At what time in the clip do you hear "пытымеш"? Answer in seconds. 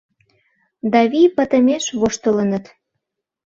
1.35-1.85